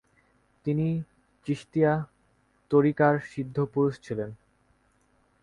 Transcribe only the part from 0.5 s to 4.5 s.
তিনি চিশতিয়া ত্বরীকার সিদ্ধ পুরুষ ছিলেন।